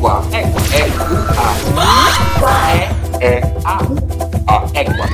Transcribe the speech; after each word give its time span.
Égua. 0.00 0.22
Égua. 0.32 0.60
É-U-A. 0.72 1.92
É-É-A-U-A. 3.20 4.56
Égua. 4.72 5.06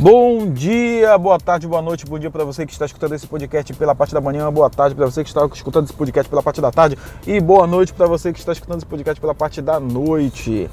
Bom 0.00 0.50
dia, 0.50 1.16
boa 1.16 1.38
tarde, 1.38 1.68
boa 1.68 1.80
noite, 1.80 2.04
bom 2.04 2.18
dia 2.18 2.28
para 2.28 2.44
você 2.44 2.66
que 2.66 2.72
está 2.72 2.86
escutando 2.86 3.14
esse 3.14 3.24
podcast 3.24 3.72
pela 3.74 3.94
parte 3.94 4.12
da 4.12 4.20
manhã, 4.20 4.52
boa 4.52 4.68
tarde 4.68 4.96
para 4.96 5.06
você 5.06 5.22
que 5.22 5.30
está 5.30 5.46
escutando 5.46 5.84
esse 5.84 5.94
podcast 5.94 6.28
pela 6.28 6.42
parte 6.42 6.60
da 6.60 6.72
tarde 6.72 6.98
e 7.24 7.40
boa 7.40 7.64
noite 7.64 7.92
para 7.92 8.08
você 8.08 8.32
que 8.32 8.40
está 8.40 8.50
escutando 8.50 8.78
esse 8.78 8.86
podcast 8.86 9.20
pela 9.20 9.36
parte 9.36 9.62
da 9.62 9.78
noite. 9.78 10.68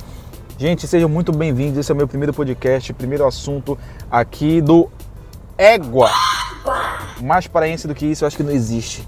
Gente, 0.57 0.87
sejam 0.87 1.07
muito 1.07 1.31
bem-vindos. 1.31 1.77
Esse 1.77 1.91
é 1.91 1.93
o 1.93 1.97
meu 1.97 2.07
primeiro 2.07 2.33
podcast, 2.33 2.91
primeiro 2.93 3.23
assunto 3.23 3.77
aqui 4.09 4.61
do 4.61 4.89
Égua. 5.55 6.09
Mais 7.21 7.45
paraense 7.45 7.87
do 7.87 7.93
que 7.93 8.07
isso, 8.07 8.23
eu 8.23 8.27
acho 8.27 8.35
que 8.35 8.41
não 8.41 8.51
existe, 8.51 9.07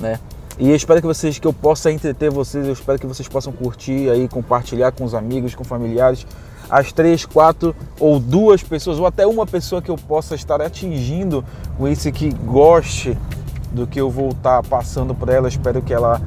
né? 0.00 0.18
E 0.58 0.68
eu 0.68 0.76
espero 0.76 1.00
que 1.00 1.06
vocês, 1.06 1.38
que 1.38 1.46
eu 1.46 1.52
possa 1.52 1.90
entreter 1.90 2.30
vocês, 2.30 2.66
eu 2.66 2.72
espero 2.72 2.98
que 2.98 3.06
vocês 3.06 3.26
possam 3.26 3.52
curtir 3.52 4.10
aí, 4.10 4.28
compartilhar 4.28 4.92
com 4.92 5.04
os 5.04 5.14
amigos, 5.14 5.54
com 5.54 5.64
familiares 5.64 6.26
as 6.70 6.92
três, 6.92 7.24
quatro 7.26 7.74
ou 7.98 8.20
duas 8.20 8.62
pessoas, 8.62 8.98
ou 8.98 9.06
até 9.06 9.26
uma 9.26 9.44
pessoa 9.44 9.82
que 9.82 9.90
eu 9.90 9.96
possa 9.96 10.36
estar 10.36 10.62
atingindo 10.62 11.44
com 11.76 11.88
esse 11.88 12.12
que 12.12 12.32
goste 12.32 13.18
do 13.72 13.86
que 13.86 14.00
eu 14.00 14.08
vou 14.08 14.30
estar 14.30 14.62
passando 14.62 15.14
para 15.14 15.34
ela. 15.34 15.48
Espero 15.48 15.82
que 15.82 15.92
ela, 15.92 16.22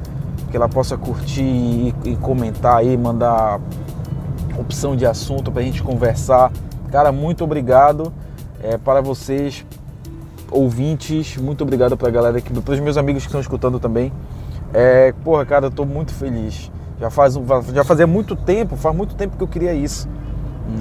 que 0.50 0.56
ela 0.56 0.68
possa 0.68 0.98
curtir 0.98 1.42
e, 1.42 1.94
e 2.04 2.16
comentar 2.16 2.76
aí, 2.76 2.96
mandar 2.96 3.58
opção 4.58 4.94
de 4.94 5.06
assunto 5.06 5.50
para 5.50 5.62
a 5.62 5.64
gente 5.64 5.82
conversar. 5.82 6.52
Cara, 6.92 7.10
muito 7.10 7.42
obrigado 7.42 8.12
é, 8.62 8.76
para 8.76 9.00
vocês, 9.00 9.64
ouvintes. 10.50 11.36
Muito 11.36 11.62
obrigado 11.62 11.96
para 11.96 12.08
a 12.08 12.10
galera 12.10 12.38
aqui, 12.38 12.52
para 12.60 12.74
os 12.74 12.80
meus 12.80 12.96
amigos 12.96 13.22
que 13.22 13.28
estão 13.28 13.40
escutando 13.40 13.78
também. 13.78 14.12
É, 14.72 15.12
porra, 15.24 15.44
cara, 15.46 15.66
eu 15.66 15.70
estou 15.70 15.86
muito 15.86 16.12
feliz. 16.12 16.70
Já, 17.00 17.10
faz, 17.10 17.38
já 17.72 17.84
fazia 17.84 18.06
muito 18.06 18.36
tempo, 18.36 18.76
faz 18.76 18.94
muito 18.94 19.14
tempo 19.14 19.36
que 19.36 19.42
eu 19.42 19.48
queria 19.48 19.72
isso. 19.72 20.08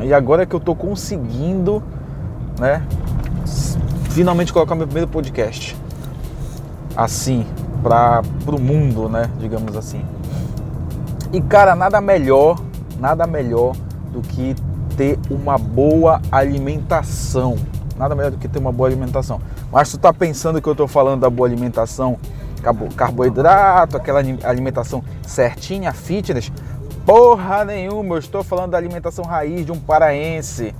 E 0.01 0.13
agora 0.13 0.43
é 0.43 0.45
que 0.45 0.55
eu 0.55 0.59
tô 0.59 0.73
conseguindo, 0.73 1.83
né, 2.59 2.85
finalmente 4.09 4.53
colocar 4.53 4.75
meu 4.75 4.87
primeiro 4.87 5.09
podcast 5.09 5.75
assim 6.95 7.45
para 7.81 8.21
o 8.47 8.59
mundo, 8.59 9.09
né, 9.09 9.29
digamos 9.39 9.75
assim. 9.75 10.03
E 11.31 11.41
cara, 11.41 11.75
nada 11.75 11.99
melhor, 11.99 12.59
nada 12.99 13.27
melhor 13.27 13.75
do 14.11 14.21
que 14.21 14.55
ter 14.95 15.19
uma 15.29 15.57
boa 15.57 16.21
alimentação. 16.31 17.55
Nada 17.97 18.15
melhor 18.15 18.31
do 18.31 18.37
que 18.37 18.47
ter 18.47 18.59
uma 18.59 18.71
boa 18.71 18.87
alimentação. 18.87 19.41
Mas 19.73 19.89
tu 19.89 19.97
tá 19.97 20.13
pensando 20.13 20.61
que 20.61 20.69
eu 20.69 20.75
tô 20.75 20.87
falando 20.87 21.21
da 21.21 21.31
boa 21.31 21.49
alimentação, 21.49 22.19
carboidrato, 22.95 23.97
aquela 23.97 24.19
alimentação 24.43 25.03
certinha, 25.23 25.91
fitness? 25.91 26.51
Porra 27.03 27.65
nenhuma, 27.65 28.13
eu 28.13 28.19
estou 28.19 28.43
falando 28.43 28.69
da 28.69 28.77
alimentação 28.77 29.25
raiz 29.25 29.65
de 29.65 29.71
um 29.71 29.79
paraense. 29.79 30.75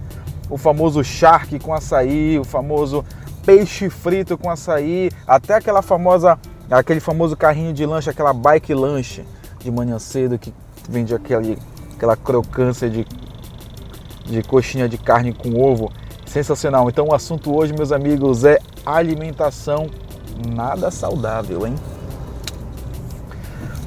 O 0.47 0.59
famoso 0.59 1.03
charque 1.03 1.58
com 1.58 1.73
açaí, 1.73 2.38
o 2.38 2.44
famoso 2.44 3.03
peixe 3.44 3.89
frito 3.89 4.38
com 4.38 4.47
açaí, 4.47 5.09
até 5.25 5.55
aquela 5.55 5.81
famosa, 5.81 6.38
aquele 6.69 7.00
famoso 7.00 7.35
carrinho 7.35 7.73
de 7.73 7.88
lanche, 7.88 8.11
aquela 8.11 8.31
bike 8.31 8.75
lanche 8.75 9.25
de 9.57 9.72
manhã 9.72 9.97
cedo 9.97 10.38
que 10.38 10.53
vende 10.88 11.16
aquele, 11.16 11.57
aquela 11.95 12.16
crocância 12.16 12.88
de, 12.88 13.07
de 14.23 14.44
coxinha 14.44 14.88
de 14.88 15.00
carne 15.00 15.33
com 15.33 15.59
ovo. 15.59 15.91
Sensacional. 16.28 16.89
Então 16.89 17.07
o 17.07 17.13
assunto 17.13 17.55
hoje, 17.55 17.73
meus 17.73 17.91
amigos, 17.91 18.44
é 18.44 18.59
alimentação 18.86 19.88
nada 20.53 20.92
saudável, 20.92 21.66
hein? 21.66 21.76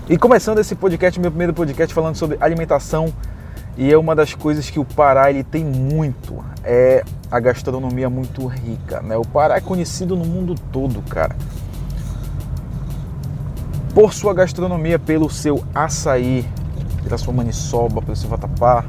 E 0.08 0.16
começando 0.16 0.58
esse 0.58 0.74
podcast, 0.74 1.18
meu 1.18 1.30
primeiro 1.30 1.52
podcast 1.52 1.92
falando 1.92 2.14
sobre 2.14 2.36
alimentação, 2.40 3.12
e 3.76 3.92
é 3.92 3.98
uma 3.98 4.14
das 4.14 4.34
coisas 4.34 4.70
que 4.70 4.78
o 4.78 4.84
Pará 4.84 5.30
ele 5.30 5.42
tem 5.42 5.64
muito, 5.64 6.42
é 6.62 7.04
a 7.30 7.40
gastronomia 7.40 8.08
muito 8.08 8.46
rica, 8.46 9.02
né? 9.02 9.16
O 9.16 9.24
Pará 9.24 9.56
é 9.56 9.60
conhecido 9.60 10.16
no 10.16 10.24
mundo 10.24 10.54
todo, 10.72 11.02
cara. 11.02 11.36
Por 13.92 14.14
sua 14.14 14.32
gastronomia, 14.32 14.98
pelo 14.98 15.28
seu 15.28 15.64
açaí, 15.74 16.48
pela 17.02 17.18
sua 17.18 17.34
maniçoba, 17.34 18.00
pelo 18.00 18.16
seu 18.16 18.30
vatapá. 18.30 18.84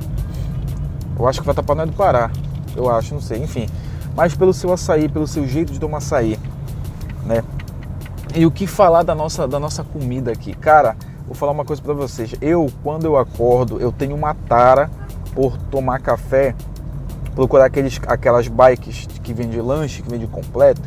Eu 1.17 1.27
acho 1.27 1.39
que 1.39 1.43
o 1.43 1.47
vatapá 1.47 1.73
não 1.73 1.83
é 1.83 1.85
do 1.87 1.93
Pará, 1.93 2.29
eu 2.75 2.89
acho, 2.89 3.13
não 3.13 3.21
sei, 3.21 3.43
enfim. 3.43 3.67
Mas 4.17 4.33
pelo 4.33 4.51
seu 4.51 4.73
açaí, 4.73 5.07
pelo 5.07 5.27
seu 5.27 5.45
jeito 5.47 5.71
de 5.71 5.79
tomar 5.79 5.99
açaí, 5.99 6.39
né? 7.23 7.43
E 8.35 8.47
o 8.47 8.51
que 8.51 8.65
falar 8.65 9.03
da 9.03 9.13
nossa, 9.13 9.47
da 9.47 9.59
nossa 9.59 9.83
comida 9.83 10.31
aqui? 10.31 10.55
Cara, 10.55 10.97
vou 11.27 11.35
falar 11.35 11.51
uma 11.51 11.63
coisa 11.63 11.79
para 11.79 11.93
vocês. 11.93 12.33
Eu, 12.41 12.67
quando 12.81 13.05
eu 13.05 13.15
acordo, 13.15 13.79
eu 13.79 13.91
tenho 13.91 14.15
uma 14.15 14.33
tara 14.33 14.89
por 15.35 15.55
tomar 15.55 15.99
café, 15.99 16.55
procurar 17.35 17.65
aqueles, 17.65 18.01
aquelas 18.07 18.47
bikes 18.47 19.05
que 19.21 19.33
vende 19.33 19.61
lanche, 19.61 20.01
que 20.01 20.09
vende 20.09 20.25
completo, 20.25 20.81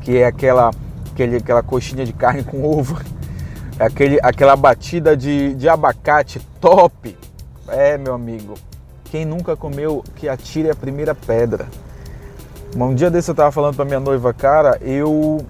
que 0.00 0.16
é 0.16 0.24
aquela, 0.24 0.70
aquele, 1.12 1.36
aquela 1.36 1.62
coxinha 1.62 2.06
de 2.06 2.14
carne 2.14 2.42
com 2.42 2.64
ovo, 2.64 2.98
aquele, 3.78 4.18
aquela 4.22 4.56
batida 4.56 5.14
de, 5.14 5.54
de 5.54 5.68
abacate 5.68 6.40
top. 6.58 7.14
É, 7.68 7.98
meu 7.98 8.14
amigo, 8.14 8.54
quem 9.04 9.26
nunca 9.26 9.54
comeu, 9.54 10.02
que 10.16 10.30
atire 10.30 10.70
a 10.70 10.74
primeira 10.74 11.14
pedra. 11.14 11.68
Um 12.76 12.94
dia 12.94 13.10
desse 13.10 13.30
eu 13.30 13.34
tava 13.34 13.50
falando 13.50 13.74
pra 13.74 13.84
minha 13.84 14.00
noiva, 14.00 14.32
cara, 14.32 14.78
eu 14.80 15.44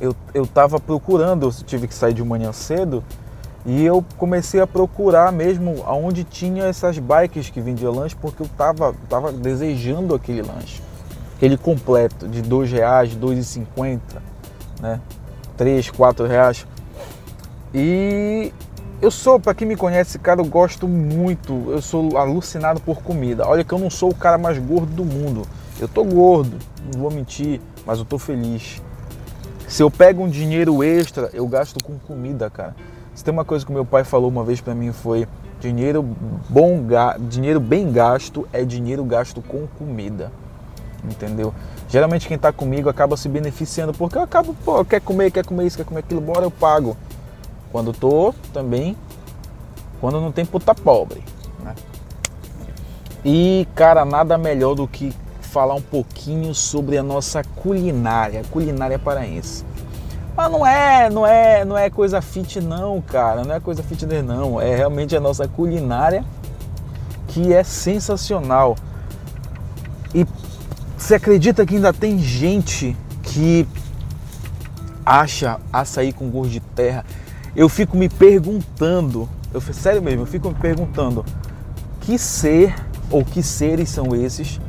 eu, 0.00 0.14
eu 0.32 0.46
tava 0.46 0.80
procurando, 0.80 1.46
eu 1.46 1.52
tive 1.64 1.86
que 1.86 1.94
sair 1.94 2.14
de 2.14 2.24
manhã 2.24 2.52
cedo 2.52 3.04
e 3.66 3.84
eu 3.84 4.04
comecei 4.16 4.60
a 4.60 4.66
procurar 4.66 5.30
mesmo 5.32 5.82
aonde 5.84 6.24
tinha 6.24 6.64
essas 6.64 6.98
bikes 6.98 7.50
que 7.50 7.60
vendiam 7.60 7.92
lanche, 7.92 8.16
porque 8.16 8.42
eu 8.42 8.48
tava, 8.56 8.94
tava 9.08 9.32
desejando 9.32 10.14
aquele 10.14 10.42
lanche. 10.42 10.80
Aquele 11.36 11.56
completo 11.56 12.26
de 12.26 12.40
dois 12.40 12.70
reais, 12.70 13.14
dois 13.14 13.38
e 13.38 13.44
cinquenta, 13.44 14.22
né? 14.80 15.00
Três, 15.56 15.90
quatro 15.90 16.26
reais. 16.26 16.66
E 17.74 18.52
eu 19.02 19.10
sou, 19.10 19.38
para 19.38 19.54
quem 19.54 19.68
me 19.68 19.76
conhece, 19.76 20.18
cara, 20.18 20.40
eu 20.40 20.46
gosto 20.46 20.88
muito, 20.88 21.70
eu 21.70 21.82
sou 21.82 22.16
alucinado 22.16 22.80
por 22.80 23.02
comida. 23.02 23.46
Olha 23.46 23.62
que 23.62 23.72
eu 23.72 23.78
não 23.78 23.90
sou 23.90 24.10
o 24.10 24.14
cara 24.14 24.38
mais 24.38 24.58
gordo 24.58 24.92
do 24.92 25.04
mundo. 25.04 25.42
Eu 25.80 25.86
tô 25.86 26.04
gordo, 26.04 26.58
não 26.92 27.00
vou 27.00 27.10
mentir, 27.10 27.60
mas 27.86 27.98
eu 27.98 28.04
tô 28.04 28.18
feliz. 28.18 28.82
Se 29.68 29.82
eu 29.82 29.90
pego 29.90 30.22
um 30.22 30.28
dinheiro 30.28 30.82
extra, 30.82 31.30
eu 31.32 31.46
gasto 31.46 31.82
com 31.84 31.98
comida, 31.98 32.50
cara. 32.50 32.74
Se 33.14 33.22
tem 33.22 33.32
uma 33.32 33.44
coisa 33.44 33.64
que 33.64 33.72
meu 33.72 33.84
pai 33.84 34.02
falou 34.02 34.28
uma 34.28 34.42
vez 34.42 34.60
para 34.60 34.74
mim 34.74 34.92
foi 34.92 35.28
dinheiro 35.60 36.02
bom, 36.48 36.84
dinheiro 37.28 37.60
bem 37.60 37.92
gasto 37.92 38.48
é 38.52 38.64
dinheiro 38.64 39.04
gasto 39.04 39.42
com 39.42 39.66
comida. 39.78 40.32
Entendeu? 41.04 41.54
Geralmente 41.88 42.26
quem 42.26 42.38
tá 42.38 42.52
comigo 42.52 42.88
acaba 42.88 43.16
se 43.16 43.28
beneficiando 43.28 43.92
porque 43.92 44.18
eu 44.18 44.22
acabo, 44.22 44.54
pô, 44.64 44.84
quer 44.84 45.00
comer, 45.00 45.30
quer 45.30 45.44
comer 45.44 45.66
isso, 45.66 45.76
quer 45.76 45.84
comer 45.84 46.00
aquilo, 46.00 46.20
bora 46.20 46.44
eu 46.44 46.50
pago. 46.50 46.96
Quando 47.70 47.92
tô 47.92 48.34
também, 48.52 48.96
quando 50.00 50.20
não 50.20 50.32
tem 50.32 50.44
puta 50.44 50.74
pobre, 50.74 51.22
né? 51.62 51.74
E 53.24 53.66
cara, 53.74 54.04
nada 54.04 54.36
melhor 54.38 54.74
do 54.74 54.88
que 54.88 55.12
falar 55.48 55.74
um 55.74 55.82
pouquinho 55.82 56.54
sobre 56.54 56.96
a 56.96 57.02
nossa 57.02 57.42
culinária, 57.42 58.42
culinária 58.50 58.98
paraense. 58.98 59.64
Mas 60.36 60.52
não 60.52 60.64
é, 60.64 61.10
não 61.10 61.26
é, 61.26 61.64
não 61.64 61.76
é 61.76 61.90
coisa 61.90 62.20
fit 62.22 62.60
não, 62.60 63.00
cara, 63.00 63.44
não 63.44 63.54
é 63.54 63.58
coisa 63.58 63.82
fitness 63.82 64.24
não, 64.24 64.60
é 64.60 64.76
realmente 64.76 65.16
a 65.16 65.20
nossa 65.20 65.48
culinária 65.48 66.24
que 67.26 67.52
é 67.52 67.64
sensacional. 67.64 68.76
E 70.14 70.24
você 70.96 71.16
acredita 71.16 71.66
que 71.66 71.74
ainda 71.74 71.92
tem 71.92 72.18
gente 72.20 72.96
que 73.22 73.66
acha 75.04 75.58
açaí 75.72 76.12
com 76.12 76.30
gosto 76.30 76.50
de 76.50 76.60
terra? 76.60 77.04
Eu 77.56 77.68
fico 77.68 77.96
me 77.96 78.08
perguntando, 78.08 79.28
eu 79.52 79.60
sério 79.60 80.00
mesmo, 80.00 80.22
eu 80.22 80.26
fico 80.26 80.48
me 80.48 80.54
perguntando 80.54 81.24
que 82.00 82.16
ser 82.16 82.74
ou 83.10 83.24
que 83.24 83.42
seres 83.42 83.88
são 83.88 84.14
esses 84.14 84.60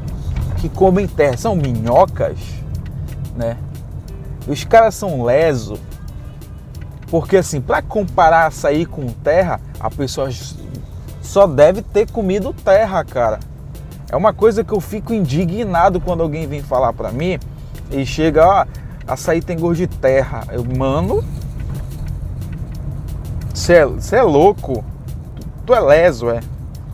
que 0.59 0.69
comem 0.69 1.07
terra 1.07 1.38
são 1.38 1.56
minhocas, 1.56 2.38
né? 3.35 3.57
Os 4.47 4.63
caras 4.63 4.95
são 4.95 5.23
leso, 5.23 5.79
porque 7.09 7.38
assim, 7.38 7.61
para 7.61 7.81
comparar 7.81 8.47
açaí 8.47 8.85
com 8.85 9.07
terra, 9.07 9.59
a 9.79 9.89
pessoa 9.89 10.29
só 11.21 11.47
deve 11.47 11.81
ter 11.81 12.09
comido 12.11 12.53
terra, 12.53 13.03
cara. 13.03 13.39
É 14.11 14.15
uma 14.15 14.33
coisa 14.33 14.63
que 14.63 14.73
eu 14.73 14.81
fico 14.81 15.13
indignado 15.13 16.01
quando 16.01 16.23
alguém 16.23 16.47
vem 16.47 16.61
falar 16.61 16.94
para 16.94 17.11
mim 17.11 17.39
e 17.91 18.06
chega, 18.06 18.45
ó, 18.45 18.65
açaí 19.07 19.41
tem 19.41 19.57
gosto 19.57 19.77
de 19.77 19.88
terra. 19.88 20.44
Eu, 20.51 20.65
mano, 20.65 21.23
você 23.53 23.73
é, 23.73 24.17
é 24.19 24.23
louco? 24.23 24.83
Tu, 25.35 25.47
tu 25.67 25.73
é 25.75 25.79
leso, 25.79 26.29
é? 26.29 26.39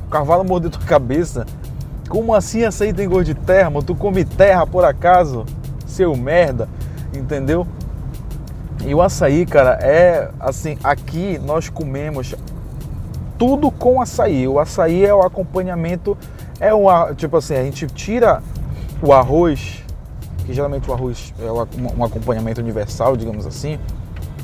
O 0.05 0.09
cavalo 0.09 0.43
mordeu 0.43 0.69
tua 0.69 0.81
cabeça. 0.81 1.45
Como 2.09 2.33
assim 2.33 2.63
açaí 2.63 2.93
tem 2.93 3.09
gosto 3.09 3.25
de 3.25 3.33
terra, 3.33 3.69
mano? 3.69 3.85
Tu 3.85 3.95
come 3.95 4.23
terra 4.23 4.65
por 4.65 4.85
acaso? 4.85 5.45
Seu 5.85 6.15
merda, 6.15 6.69
entendeu? 7.13 7.67
E 8.85 8.93
o 8.93 9.01
açaí, 9.01 9.45
cara, 9.45 9.79
é 9.81 10.29
assim, 10.39 10.77
aqui 10.83 11.39
nós 11.39 11.69
comemos 11.69 12.35
tudo 13.37 13.71
com 13.71 14.01
açaí. 14.01 14.47
O 14.47 14.59
açaí 14.59 15.05
é 15.05 15.13
o 15.13 15.21
acompanhamento, 15.21 16.17
é 16.59 16.73
um, 16.73 16.85
tipo 17.15 17.37
assim, 17.37 17.55
a 17.55 17.63
gente 17.63 17.87
tira 17.87 18.43
o 19.01 19.11
arroz, 19.11 19.83
que 20.45 20.53
geralmente 20.53 20.89
o 20.89 20.93
arroz 20.93 21.33
é 21.39 21.51
um 21.91 22.03
acompanhamento 22.03 22.61
universal, 22.61 23.17
digamos 23.17 23.47
assim, 23.47 23.79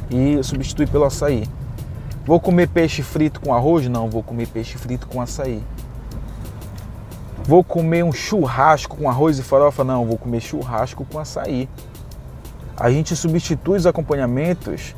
e 0.10 0.44
substitui 0.44 0.88
pelo 0.88 1.06
açaí. 1.06 1.46
Vou 2.26 2.40
comer 2.40 2.68
peixe 2.68 3.02
frito 3.02 3.40
com 3.42 3.54
arroz? 3.54 3.88
Não, 3.88 4.10
vou 4.10 4.24
comer 4.24 4.48
peixe 4.48 4.78
frito 4.78 5.08
com 5.08 5.22
açaí. 5.22 5.62
Vou 7.52 7.66
comer 7.66 8.02
um 8.02 8.14
churrasco 8.14 8.96
com 8.96 9.10
arroz 9.10 9.38
e 9.38 9.44
farofa? 9.44 9.84
Não, 9.84 10.06
vou 10.06 10.18
comer 10.18 10.40
churrasco 10.40 11.04
com 11.04 11.20
açaí. 11.20 11.68
A 12.78 12.90
gente 12.90 13.14
substitui 13.14 13.76
os 13.76 13.86
acompanhamentos 13.86 14.96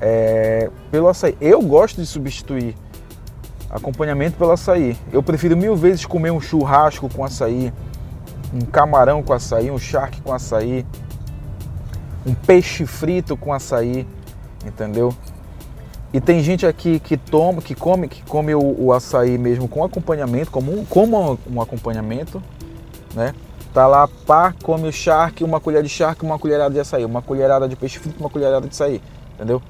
é, 0.00 0.70
pelo 0.90 1.08
açaí. 1.08 1.36
Eu 1.42 1.60
gosto 1.60 2.00
de 2.00 2.06
substituir 2.06 2.74
acompanhamento 3.68 4.38
pelo 4.38 4.50
açaí. 4.50 4.96
Eu 5.12 5.22
prefiro 5.22 5.54
mil 5.54 5.76
vezes 5.76 6.06
comer 6.06 6.30
um 6.30 6.40
churrasco 6.40 7.06
com 7.10 7.22
açaí, 7.22 7.70
um 8.50 8.60
camarão 8.60 9.22
com 9.22 9.34
açaí, 9.34 9.70
um 9.70 9.78
charque 9.78 10.22
com 10.22 10.32
açaí, 10.32 10.86
um 12.24 12.32
peixe 12.32 12.86
frito 12.86 13.36
com 13.36 13.52
açaí, 13.52 14.08
entendeu? 14.64 15.14
E 16.12 16.20
tem 16.20 16.42
gente 16.42 16.66
aqui 16.66 16.98
que 16.98 17.16
toma, 17.16 17.62
que 17.62 17.74
come, 17.74 18.08
que 18.08 18.22
come 18.24 18.54
o, 18.54 18.86
o 18.86 18.92
açaí 18.92 19.38
mesmo 19.38 19.68
com 19.68 19.84
acompanhamento, 19.84 20.50
como 20.50 20.72
um, 20.72 20.84
como 20.84 21.38
um 21.48 21.60
acompanhamento, 21.60 22.42
né? 23.14 23.32
Tá 23.72 23.86
lá, 23.86 24.08
pá, 24.26 24.52
come 24.64 24.88
o 24.88 24.92
charque, 24.92 25.44
uma 25.44 25.60
colher 25.60 25.84
de 25.84 25.88
charque, 25.88 26.24
uma 26.24 26.36
colherada 26.36 26.74
de 26.74 26.80
açaí, 26.80 27.04
uma 27.04 27.22
colherada 27.22 27.68
de 27.68 27.76
peixe 27.76 28.00
frito, 28.00 28.18
uma 28.18 28.28
colherada 28.28 28.66
de 28.66 28.72
açaí, 28.72 29.00
entendeu? 29.34 29.62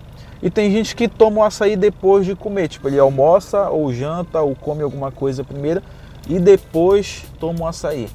E 0.43 0.49
tem 0.49 0.71
gente 0.71 0.97
que 0.97 1.07
toma 1.07 1.43
o 1.43 1.45
açaí 1.45 1.77
depois 1.77 2.25
de 2.25 2.35
comer, 2.35 2.69
tipo, 2.69 2.89
ele 2.89 2.99
almoça 2.99 3.69
ou 3.69 3.93
janta 3.93 4.41
ou 4.41 4.57
come 4.57 4.83
alguma 4.83 5.13
coisa 5.13 5.45
primeiro 5.45 5.83
e 6.27 6.39
depois 6.39 7.25
toma 7.39 7.65
o 7.65 7.67
açaí, 7.67 8.09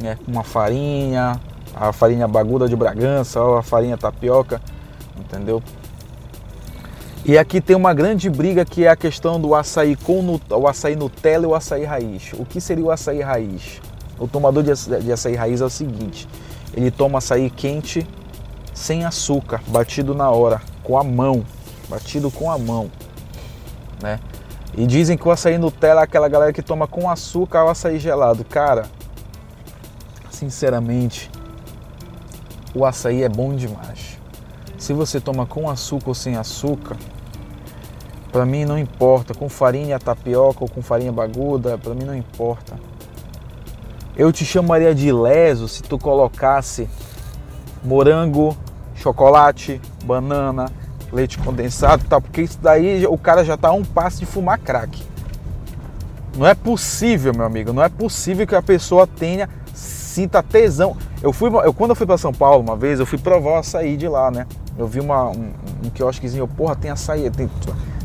né? 0.00 0.16
Uma 0.28 0.44
farinha, 0.44 1.40
a 1.74 1.92
farinha 1.92 2.28
baguda 2.28 2.68
de 2.68 2.76
Bragança 2.76 3.42
ou 3.42 3.56
a 3.56 3.62
farinha 3.64 3.98
tapioca, 3.98 4.62
entendeu? 5.18 5.60
E 7.24 7.36
aqui 7.36 7.60
tem 7.60 7.76
uma 7.76 7.92
grande 7.92 8.30
briga 8.30 8.64
que 8.64 8.84
é 8.84 8.88
a 8.88 8.96
questão 8.96 9.38
do 9.38 9.54
açaí 9.54 9.94
com 9.94 10.40
o 10.50 10.66
açaí 10.66 10.96
Nutella 10.96 11.44
e 11.44 11.48
o 11.48 11.54
açaí 11.54 11.84
raiz. 11.84 12.32
O 12.38 12.46
que 12.46 12.60
seria 12.60 12.84
o 12.84 12.90
açaí 12.90 13.20
raiz? 13.20 13.80
O 14.18 14.26
tomador 14.26 14.62
de 14.62 15.12
açaí 15.12 15.34
raiz 15.34 15.60
é 15.60 15.64
o 15.64 15.70
seguinte: 15.70 16.26
ele 16.74 16.90
toma 16.90 17.18
açaí 17.18 17.50
quente 17.50 18.06
sem 18.72 19.04
açúcar, 19.04 19.60
batido 19.68 20.14
na 20.14 20.30
hora, 20.30 20.62
com 20.82 20.98
a 20.98 21.04
mão, 21.04 21.44
batido 21.88 22.30
com 22.30 22.50
a 22.50 22.56
mão, 22.56 22.90
né? 24.02 24.18
E 24.74 24.86
dizem 24.86 25.18
que 25.18 25.26
o 25.28 25.30
açaí 25.30 25.58
Nutella 25.58 26.00
é 26.02 26.04
aquela 26.04 26.28
galera 26.28 26.52
que 26.52 26.62
toma 26.62 26.86
com 26.86 27.10
açúcar 27.10 27.64
o 27.64 27.68
açaí 27.68 27.98
gelado. 27.98 28.44
Cara, 28.44 28.86
sinceramente, 30.30 31.30
o 32.74 32.86
açaí 32.86 33.22
é 33.22 33.28
bom 33.28 33.54
demais. 33.54 34.19
Se 34.80 34.94
você 34.94 35.20
toma 35.20 35.44
com 35.44 35.68
açúcar 35.68 36.08
ou 36.08 36.14
sem 36.14 36.36
açúcar, 36.36 36.96
para 38.32 38.46
mim 38.46 38.64
não 38.64 38.78
importa. 38.78 39.34
Com 39.34 39.46
farinha 39.46 39.98
tapioca 39.98 40.64
ou 40.64 40.70
com 40.70 40.80
farinha 40.80 41.12
baguda, 41.12 41.76
para 41.76 41.94
mim 41.94 42.04
não 42.04 42.16
importa. 42.16 42.80
Eu 44.16 44.32
te 44.32 44.42
chamaria 44.42 44.94
de 44.94 45.12
leso 45.12 45.68
se 45.68 45.82
tu 45.82 45.98
colocasse 45.98 46.88
morango, 47.84 48.56
chocolate, 48.94 49.78
banana, 50.02 50.72
leite 51.12 51.36
condensado, 51.36 52.02
tal, 52.08 52.22
porque 52.22 52.40
isso 52.40 52.58
daí 52.62 53.06
o 53.06 53.18
cara 53.18 53.44
já 53.44 53.58
tá 53.58 53.68
a 53.68 53.72
um 53.72 53.84
passo 53.84 54.20
de 54.20 54.26
fumar 54.26 54.58
crack. 54.58 55.02
Não 56.38 56.46
é 56.46 56.54
possível, 56.54 57.34
meu 57.34 57.44
amigo, 57.44 57.70
não 57.74 57.82
é 57.82 57.90
possível 57.90 58.46
que 58.46 58.54
a 58.54 58.62
pessoa 58.62 59.06
tenha 59.06 59.46
sinta 59.74 60.42
tesão. 60.42 60.96
Eu 61.22 61.34
fui, 61.34 61.50
eu 61.50 61.74
quando 61.74 61.90
eu 61.90 61.96
fui 61.96 62.06
para 62.06 62.16
São 62.16 62.32
Paulo 62.32 62.64
uma 62.64 62.76
vez, 62.76 62.98
eu 62.98 63.04
fui 63.04 63.18
provar 63.18 63.50
o 63.50 63.56
açaí 63.56 63.94
de 63.98 64.08
lá, 64.08 64.30
né? 64.30 64.46
Eu 64.80 64.86
vi 64.86 64.98
uma, 64.98 65.28
um, 65.28 65.52
um 65.84 65.90
quiosquezinho, 65.90 66.48
porra, 66.48 66.74
tem 66.74 66.90
açaí, 66.90 67.28
tem, 67.28 67.50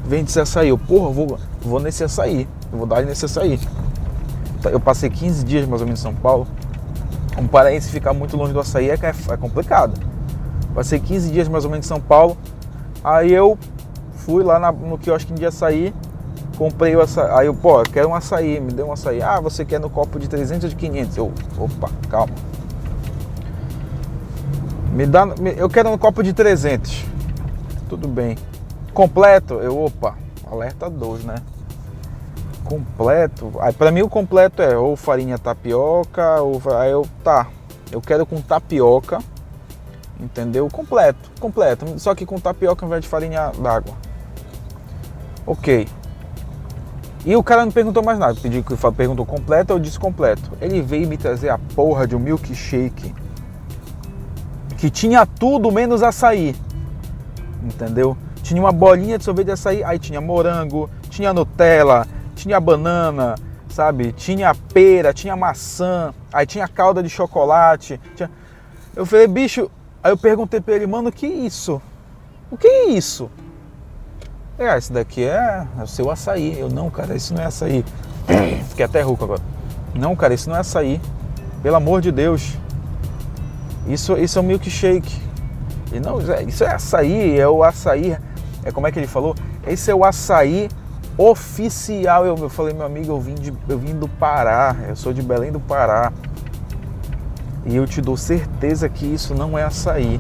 vende 0.06 0.30
esse 0.30 0.42
açaí. 0.42 0.68
Eu, 0.68 0.78
porra, 0.78 1.10
vou, 1.10 1.40
vou 1.62 1.80
nesse 1.80 2.04
açaí, 2.04 2.46
eu 2.70 2.78
vou 2.78 2.86
dar 2.86 3.02
nesse 3.06 3.24
açaí. 3.24 3.58
Tá, 4.62 4.72
eu 4.72 4.80
passei 4.82 5.10
15 5.10 5.46
dias 5.46 5.66
mais 5.66 5.82
ou 5.82 5.88
menos 5.88 6.02
em 6.02 6.04
São 6.04 6.14
Paulo. 6.14 6.46
Um 7.38 7.48
paraense 7.48 7.90
ficar 7.90 8.14
muito 8.14 8.36
longe 8.36 8.52
do 8.52 8.60
açaí 8.60 8.90
é, 8.90 8.94
é 8.96 9.38
complicado. 9.38 9.98
Passei 10.74 11.00
15 11.00 11.32
dias 11.32 11.48
mais 11.48 11.64
ou 11.64 11.72
menos 11.72 11.86
em 11.86 11.88
São 11.88 12.02
Paulo. 12.02 12.36
Aí 13.02 13.32
eu 13.32 13.58
fui 14.26 14.44
lá 14.44 14.60
na, 14.60 14.70
no 14.70 14.98
quiosque 14.98 15.32
de 15.32 15.46
açaí, 15.46 15.96
comprei 16.58 16.94
o 16.94 17.00
açaí. 17.00 17.32
Aí 17.40 17.48
eu, 17.48 17.54
pô, 17.54 17.80
eu 17.80 17.86
quero 17.86 18.10
um 18.10 18.16
açaí, 18.16 18.60
me 18.60 18.74
deu 18.74 18.88
um 18.88 18.92
açaí. 18.92 19.22
Ah, 19.22 19.40
você 19.40 19.64
quer 19.64 19.80
no 19.80 19.90
copo 19.90 20.20
de 20.20 20.28
300 20.28 20.66
ou 20.66 20.70
de 20.72 20.76
500? 20.76 21.16
Eu, 21.16 21.32
opa, 21.58 21.90
calma. 22.10 22.34
Me 24.96 25.06
dá, 25.06 25.28
eu 25.58 25.70
quero 25.70 25.90
um 25.90 25.98
copo 25.98 26.24
de 26.24 26.32
300. 26.32 27.04
Tudo 27.90 28.08
bem. 28.08 28.38
Completo? 28.94 29.56
Eu, 29.56 29.78
opa, 29.78 30.16
alerta 30.50 30.90
2, 30.90 31.26
né? 31.26 31.36
Completo. 32.64 33.52
Aí 33.60 33.74
para 33.74 33.92
mim 33.92 34.04
o 34.04 34.08
completo 34.08 34.62
é 34.62 34.78
ou 34.78 34.96
farinha 34.96 35.38
tapioca, 35.38 36.42
ou 36.42 36.62
aí 36.80 36.92
eu 36.92 37.06
tá. 37.26 37.48
Eu 37.92 38.00
quero 38.00 38.26
com 38.26 38.40
tapioca. 38.40 39.20
Entendeu? 40.18 40.70
Completo, 40.72 41.30
completo. 41.42 42.00
Só 42.00 42.16
que 42.16 42.26
com 42.26 42.40
tapioca 42.40 42.86
ao 42.86 42.88
invés 42.88 43.04
de 43.04 43.10
farinha 43.10 43.52
d'água. 43.62 43.96
Ok. 45.46 45.90
E 47.26 47.36
o 47.36 47.44
cara 47.44 47.66
não 47.66 47.72
perguntou 47.74 48.02
mais 48.02 48.18
nada. 48.18 48.40
Pedi 48.42 48.64
que 48.64 48.78
perguntou 48.94 49.26
completo, 49.26 49.74
eu 49.74 49.80
disse 49.80 50.00
completo. 50.00 50.52
Ele 50.62 50.82
veio 50.82 51.06
me 51.06 51.18
trazer 51.18 51.50
a 51.50 51.58
porra 51.76 52.08
de 52.08 52.16
um 52.16 52.20
milkshake 52.20 53.14
que 54.86 54.90
tinha 54.92 55.26
tudo 55.26 55.72
menos 55.72 56.04
açaí. 56.04 56.56
Entendeu? 57.64 58.16
Tinha 58.44 58.62
uma 58.62 58.72
bolinha 58.72 59.18
de 59.18 59.24
sorvete 59.24 59.48
de 59.48 59.52
açaí, 59.54 59.84
aí 59.84 59.98
tinha 59.98 60.22
morango, 60.22 60.88
tinha 61.10 61.34
Nutella, 61.34 62.06
tinha 62.36 62.60
banana, 62.60 63.34
sabe? 63.68 64.12
Tinha 64.12 64.54
pera, 64.54 65.12
tinha 65.12 65.36
maçã, 65.36 66.14
aí 66.32 66.46
tinha 66.46 66.68
calda 66.68 67.02
de 67.02 67.10
chocolate. 67.10 68.00
Tinha... 68.16 68.30
Eu 68.96 69.08
falei, 69.08 69.26
bicho, 69.26 69.72
aí 70.04 70.12
eu 70.12 70.18
perguntei 70.18 70.62
pra 70.62 70.76
ele, 70.76 70.86
mano, 70.86 71.10
o 71.10 71.12
que 71.12 71.26
é 71.26 71.30
isso? 71.30 71.82
O 72.52 72.56
que 72.56 72.68
é 72.68 72.90
isso? 72.90 73.28
É, 74.60 74.78
esse 74.78 74.94
daqui 74.94 75.24
é, 75.24 75.66
é 75.80 75.82
o 75.82 75.88
seu 75.88 76.12
açaí. 76.12 76.60
Eu, 76.60 76.70
não, 76.70 76.92
cara, 76.92 77.16
isso 77.16 77.34
não 77.34 77.42
é 77.42 77.46
açaí. 77.48 77.84
Fiquei 78.70 78.86
até 78.86 79.02
rouco 79.02 79.24
agora. 79.24 79.42
Não, 79.96 80.16
cara, 80.16 80.36
isso 80.36 80.48
não 80.48 80.56
é 80.56 80.60
açaí. 80.60 81.02
Pelo 81.64 81.76
amor 81.76 82.02
de 82.02 82.12
Deus. 82.12 82.56
Isso, 83.88 84.18
isso 84.18 84.40
é 84.40 84.42
um 84.42 84.46
milkshake. 84.46 85.22
E 85.92 86.00
não, 86.00 86.20
isso 86.48 86.64
é 86.64 86.74
açaí, 86.74 87.40
é 87.40 87.48
o 87.48 87.64
açaí. 87.64 88.18
É 88.64 88.72
como 88.72 88.88
é 88.88 88.92
que 88.92 89.00
ele 89.00 89.08
falou? 89.08 89.36
Esse 89.66 89.92
é 89.92 89.96
o 89.96 90.04
açaí 90.04 90.70
oficial. 91.18 92.26
Eu, 92.26 92.36
eu 92.38 92.50
falei, 92.50 92.74
meu 92.74 92.86
amigo, 92.86 93.12
eu 93.12 93.20
vim, 93.20 93.36
de, 93.36 93.54
eu 93.70 93.78
vim 93.78 93.94
do 93.94 94.08
Pará, 94.08 94.76
eu 94.88 94.96
sou 94.96 95.14
de 95.14 95.22
Belém 95.22 95.52
do 95.52 95.60
Pará. 95.60 96.12
E 97.66 97.76
eu 97.76 97.88
te 97.88 98.02
dou 98.02 98.18
certeza 98.18 98.90
que 98.90 99.06
isso 99.06 99.34
não 99.34 99.58
é 99.58 99.64
açaí. 99.64 100.20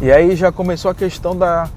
E 0.00 0.10
aí 0.10 0.34
já 0.34 0.50
começou 0.50 0.90
a 0.90 0.94
questão 0.94 1.36
da, 1.36 1.68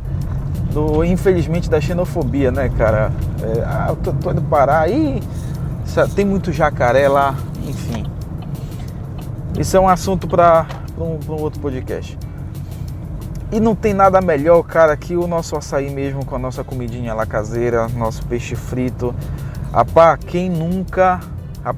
do, 0.72 1.04
infelizmente, 1.04 1.70
da 1.70 1.82
xenofobia, 1.82 2.52
né, 2.52 2.70
cara? 2.78 3.12
É, 3.42 3.64
ah, 3.66 3.88
eu 3.90 3.96
tô, 3.98 4.14
tô 4.14 4.34
do 4.34 4.42
Pará, 4.42 4.88
e 4.88 5.22
tem 6.16 6.24
muito 6.26 6.52
jacaré 6.52 7.08
lá. 7.08 7.36
Isso 9.58 9.78
é 9.78 9.80
um 9.80 9.88
assunto 9.88 10.28
para 10.28 10.66
um, 10.98 11.20
um, 11.32 11.42
outro 11.42 11.60
podcast. 11.60 12.18
E 13.52 13.60
não 13.60 13.76
tem 13.76 13.94
nada 13.94 14.20
melhor, 14.20 14.64
cara, 14.64 14.98
que 14.98 15.16
o 15.16 15.28
nosso 15.28 15.56
açaí 15.56 15.92
mesmo 15.92 16.26
com 16.26 16.36
a 16.36 16.40
nossa 16.40 16.64
comidinha 16.64 17.14
lá 17.14 17.24
caseira, 17.24 17.88
nosso 17.90 18.26
peixe 18.26 18.56
frito. 18.56 19.14
Apá, 19.72 20.18
quem 20.18 20.50
nunca. 20.50 21.20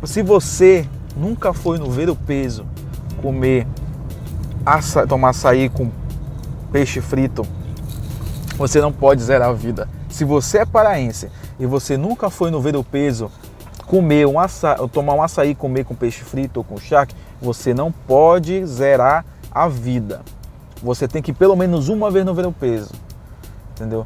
Se 0.06 0.24
você 0.24 0.88
nunca 1.18 1.52
foi 1.52 1.78
no 1.78 1.92
Ver 1.92 2.10
o 2.10 2.16
Peso 2.16 2.66
comer, 3.22 3.68
aça, 4.66 5.06
tomar 5.06 5.30
açaí 5.30 5.68
com 5.68 5.92
peixe 6.72 7.02
frito, 7.02 7.46
você 8.58 8.80
não 8.80 8.92
pode 8.92 9.22
zerar 9.22 9.50
a 9.50 9.54
vida. 9.54 9.88
Se 10.10 10.24
você 10.24 10.60
é 10.60 10.66
paraense 10.66 11.30
e 11.60 11.66
você 11.66 11.98
nunca 11.98 12.30
foi 12.30 12.50
no 12.50 12.62
Ver 12.62 12.78
o 12.78 12.84
Peso 12.86 13.30
comer 13.86 14.26
um 14.26 14.40
açaí, 14.40 14.78
tomar 14.90 15.14
um 15.14 15.22
açaí 15.22 15.54
comer 15.54 15.84
com 15.86 15.94
peixe 15.94 16.24
frito 16.24 16.60
ou 16.60 16.64
com 16.64 16.78
charque, 16.78 17.16
você 17.46 17.74
não 17.74 17.92
pode 17.92 18.66
zerar 18.66 19.24
a 19.52 19.68
vida. 19.68 20.22
Você 20.82 21.08
tem 21.08 21.22
que 21.22 21.32
pelo 21.32 21.56
menos 21.56 21.88
uma 21.88 22.10
vez 22.10 22.26
no 22.26 22.34
ver 22.34 22.46
o 22.46 22.52
peso. 22.52 22.92
Entendeu? 23.72 24.06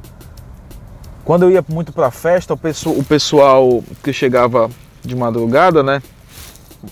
Quando 1.23 1.43
eu 1.43 1.51
ia 1.51 1.63
muito 1.67 1.93
pra 1.93 2.11
festa, 2.11 2.53
o 2.53 2.57
pessoal, 2.57 2.95
o 2.95 3.03
pessoal 3.03 3.83
que 4.03 4.11
chegava 4.11 4.69
de 5.01 5.15
madrugada, 5.15 5.81
né? 5.81 6.01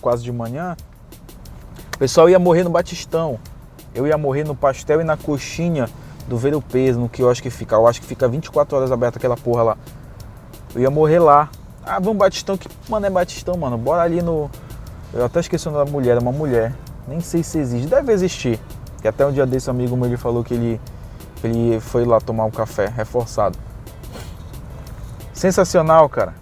Quase 0.02 0.24
de 0.24 0.32
manhã, 0.32 0.76
o 1.96 1.98
pessoal 1.98 2.30
ia 2.30 2.40
morrer 2.40 2.64
no 2.64 2.70
Batistão. 2.70 3.40
Eu 3.94 4.06
ia 4.06 4.18
morrer 4.18 4.44
no 4.44 4.56
pastel 4.56 5.02
e 5.02 5.04
na 5.04 5.18
coxinha 5.18 5.90
do 6.28 6.38
Ver 6.38 6.54
o 6.56 6.62
Peso, 6.62 7.00
no 7.00 7.10
que 7.10 7.22
eu 7.22 7.30
acho 7.30 7.42
que 7.42 7.50
fica. 7.50 7.76
Eu 7.76 7.88
acho 7.88 8.00
que 8.00 8.08
fica 8.08 8.28
24 8.28 8.78
horas 8.78 8.92
aberta 8.92 9.18
aquela 9.18 9.36
porra 9.36 9.64
lá. 9.64 9.78
Eu 10.76 10.82
ia 10.82 10.92
morrer 10.92 11.20
lá. 11.20 11.50
Ah, 11.84 12.00
vamos 12.00 12.18
Batistão, 12.18 12.58
que 12.58 12.70
mano 12.90 13.06
é 13.06 13.10
Batistão, 13.10 13.58
mano. 13.58 13.78
Bora 13.78 14.04
ali 14.04 14.22
no. 14.22 14.52
Eu 15.14 15.26
até 15.26 15.40
esqueci 15.40 15.68
o 15.68 15.72
nome 15.72 15.86
da 15.86 15.92
mulher, 15.92 16.18
é 16.18 16.20
uma 16.20 16.32
mulher. 16.32 16.74
Nem 17.08 17.20
sei 17.20 17.42
se 17.44 17.58
existe. 17.58 17.88
Deve 17.88 18.12
existir. 18.12 18.60
Que 19.02 19.08
até 19.08 19.26
um 19.26 19.32
dia 19.32 19.46
desse 19.46 19.70
amigo 19.70 19.96
meu 19.96 20.08
ele 20.08 20.18
falou 20.18 20.44
que 20.44 20.54
ele, 20.54 20.82
ele 21.44 21.80
foi 21.80 22.04
lá 22.04 22.20
tomar 22.20 22.46
um 22.46 22.52
café 22.52 22.88
reforçado. 22.88 23.58
Sensacional, 25.34 26.10
cara. 26.10 26.34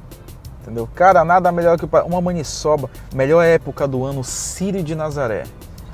Entendeu? 0.61 0.89
Cara, 0.95 1.23
nada 1.23 1.51
melhor 1.51 1.77
que 1.77 1.85
uma 2.05 2.21
maniçoba. 2.21 2.89
Melhor 3.13 3.43
época 3.43 3.87
do 3.87 4.03
ano, 4.03 4.23
Sírio 4.23 4.81
de 4.81 4.95
Nazaré. 4.95 5.43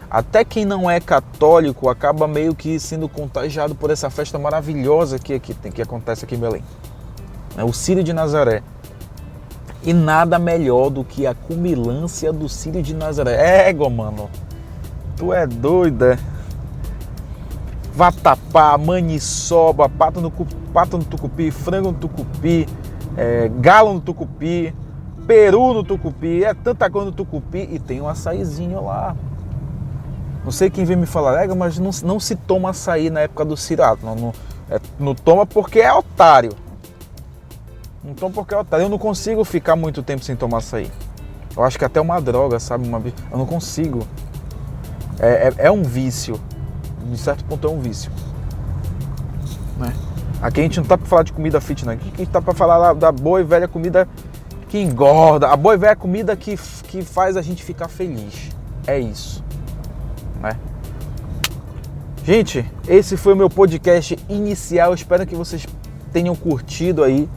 Até 0.10 0.46
quem 0.46 0.66
não 0.66 0.90
é 0.90 1.00
católico 1.00 1.90
acaba 1.90 2.28
meio 2.28 2.54
que 2.54 2.80
sendo 2.80 3.10
contagiado 3.10 3.74
por 3.74 3.90
essa 3.90 4.10
festa 4.10 4.38
maravilhosa 4.38 5.18
que, 5.18 5.40
que, 5.40 5.54
que 5.54 5.82
acontece 5.82 6.25
aqui 6.25 6.36
em 6.36 6.40
Belém. 6.40 6.63
É 7.58 7.63
o 7.63 7.74
Sírio 7.74 8.04
de 8.04 8.13
Nazaré. 8.13 8.62
E 9.84 9.94
nada 9.94 10.38
melhor 10.38 10.90
do 10.90 11.04
que 11.04 11.26
a 11.26 11.34
cumilância 11.34 12.32
do 12.32 12.48
Sírio 12.48 12.84
de 12.84 12.94
Nazaré. 12.94 13.70
Égua, 13.70 13.90
mano. 13.90 14.30
Tu 15.18 15.34
é 15.34 15.48
doida. 15.48 16.20
Vatapá, 17.94 18.78
maniçoba, 18.78 19.90
pato 19.90 20.22
no, 20.22 20.32
pato 20.74 20.98
no 20.98 21.04
tucupi, 21.04 21.52
frango 21.52 21.92
no 21.92 21.98
tucupi, 21.98 22.66
é, 23.18 23.52
galo 23.60 23.94
no 23.94 24.00
tucupi, 24.00 24.74
peru 25.28 25.74
no 25.74 25.84
tucupi, 25.84 26.44
é 26.44 26.54
tanta 26.54 26.90
coisa 26.90 27.08
no 27.08 27.12
tucupi 27.12 27.68
e 27.72 27.80
tem 27.80 28.02
um 28.02 28.08
açaizinho 28.08 28.86
lá. 28.86 29.16
Não 30.44 30.52
sei 30.52 30.70
quem 30.70 30.86
vem 30.86 30.96
me 30.96 31.06
falar, 31.06 31.44
é, 31.44 31.54
mas 31.54 31.78
não, 31.78 31.92
não 32.04 32.20
se 32.20 32.36
toma 32.36 32.70
açaí 32.70 33.10
na 33.10 33.22
época 33.22 33.46
do 33.46 33.56
cirato. 33.56 34.06
Não, 34.06 34.16
não, 34.16 34.34
é, 34.70 34.80
não 35.00 35.14
toma 35.14 35.46
porque 35.46 35.80
é 35.80 35.94
otário. 35.94 36.54
Não 38.03 38.13
toma 38.13 38.34
porque 38.34 38.53
é 38.53 38.58
otário. 38.58 38.86
Eu 38.86 38.89
não 38.89 38.98
consigo 38.98 39.43
ficar 39.43 39.75
muito 39.75 40.01
tempo 40.01 40.24
sem 40.24 40.36
tomar 40.36 40.58
açaí. 40.58 40.91
Eu 41.55 41.63
acho 41.63 41.77
que 41.77 41.86
até 41.86 42.00
uma 42.00 42.20
droga, 42.20 42.60
sabe? 42.60 42.88
Uma, 42.88 43.01
eu 43.31 43.38
não 43.38 43.46
consigo. 43.46 44.08
É, 45.20 45.48
é, 45.48 45.53
é 45.67 45.72
um 45.72 45.84
vício. 45.84 46.39
De 47.03 47.17
certo 47.17 47.43
ponto 47.46 47.67
é 47.67 47.70
um 47.70 47.79
vício. 47.79 48.12
Né? 49.77 49.93
Aqui 50.41 50.60
a 50.60 50.63
gente 50.63 50.79
não 50.79 50.88
tá 50.88 50.98
para 50.98 51.08
falar 51.08 51.24
de 51.24 51.34
comida 51.34 51.62
fitness, 51.62 51.96
aqui 51.96 52.12
a 52.13 52.17
gente 52.17 52.29
tá 52.29 52.41
para 52.41 52.53
falar 52.53 52.93
da 52.93 53.12
boa 53.12 53.41
e 53.41 53.43
velha 53.43 53.67
comida 53.67 54.08
que 54.70 54.79
engorda, 54.79 55.50
a 55.50 55.55
boa 55.55 55.75
e 55.75 55.77
velha 55.77 55.96
comida 55.96 56.36
que, 56.36 56.58
que 56.88 57.03
faz 57.03 57.38
a 57.38 57.41
gente 57.41 57.63
ficar 57.63 57.88
feliz. 57.88 58.50
É 58.88 58.98
isso. 58.98 59.43
Né? 60.41 60.58
Gente, 62.24 62.65
esse 62.88 63.17
foi 63.17 63.34
o 63.34 63.36
meu 63.36 63.50
podcast 63.50 64.17
inicial. 64.29 64.93
espero 64.93 65.27
que 65.27 65.36
vocês 65.36 65.67
tenham 66.12 66.36
curtido 66.36 67.03
aí, 67.03 67.29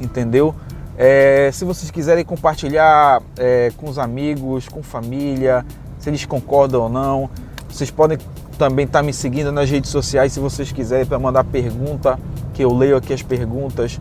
entendeu? 0.00 0.54
É, 0.96 1.50
se 1.52 1.64
vocês 1.64 1.90
quiserem 1.90 2.24
compartilhar 2.24 3.22
é, 3.38 3.72
com 3.76 3.88
os 3.88 3.98
amigos, 3.98 4.68
com 4.68 4.82
família, 4.82 5.64
se 5.98 6.10
eles 6.10 6.24
concordam 6.26 6.82
ou 6.82 6.88
não, 6.88 7.30
vocês 7.68 7.90
podem 7.90 8.18
também 8.58 8.84
estar 8.84 8.98
tá 8.98 9.02
me 9.02 9.12
seguindo 9.12 9.50
nas 9.50 9.70
redes 9.70 9.90
sociais 9.90 10.32
se 10.32 10.40
vocês 10.40 10.70
quiserem 10.70 11.06
para 11.06 11.18
mandar 11.18 11.44
pergunta 11.44 12.18
que 12.52 12.62
eu 12.62 12.74
leio 12.76 12.96
aqui 12.96 13.12
as 13.12 13.22
perguntas, 13.22 13.98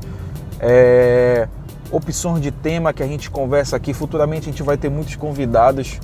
é, 0.60 1.48
opções 1.92 2.42
de 2.42 2.52
tema 2.52 2.92
que 2.92 3.02
a 3.02 3.08
gente 3.08 3.32
conversa 3.32 3.78
aqui. 3.78 3.94
Futuramente 3.94 4.50
a 4.50 4.52
gente 4.52 4.64
vai 4.64 4.78
ter 4.78 4.90
muitos 4.90 5.16
convidados 5.16 6.00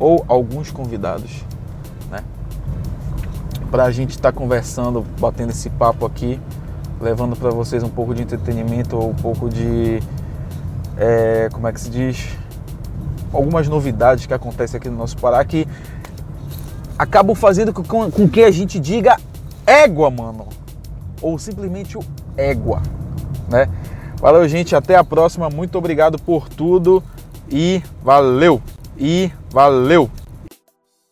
ou 0.00 0.24
alguns 0.26 0.70
convidados, 0.70 1.44
né? 2.10 2.20
Para 3.70 3.84
a 3.84 3.90
gente 3.90 4.10
estar 4.10 4.32
tá 4.32 4.38
conversando, 4.38 5.04
batendo 5.20 5.50
esse 5.50 5.68
papo 5.68 6.06
aqui, 6.06 6.40
levando 7.00 7.36
para 7.36 7.50
vocês 7.50 7.82
um 7.82 7.88
pouco 7.88 8.14
de 8.14 8.22
entretenimento 8.22 8.96
ou 8.96 9.10
um 9.10 9.14
pouco 9.14 9.48
de, 9.48 10.02
é, 10.96 11.48
como 11.52 11.66
é 11.68 11.72
que 11.72 11.80
se 11.80 11.90
diz, 11.90 12.28
algumas 13.32 13.68
novidades 13.68 14.26
que 14.26 14.34
acontecem 14.34 14.78
aqui 14.78 14.88
no 14.88 14.96
nosso 14.96 15.16
Pará 15.18 15.44
que 15.44 15.66
acabam 16.98 17.34
fazendo 17.34 17.72
com, 17.72 18.10
com 18.10 18.28
que 18.28 18.42
a 18.42 18.50
gente 18.50 18.80
diga 18.80 19.16
égua, 19.66 20.10
mano 20.10 20.46
ou 21.20 21.38
simplesmente 21.38 21.96
o 21.96 22.04
égua, 22.36 22.82
né? 23.48 23.68
Valeu, 24.20 24.48
gente, 24.48 24.74
até 24.74 24.96
a 24.96 25.04
próxima. 25.04 25.48
Muito 25.48 25.78
obrigado 25.78 26.18
por 26.18 26.48
tudo 26.48 27.02
e 27.50 27.82
valeu. 28.02 28.60
E 28.96 29.30
valeu. 29.50 30.10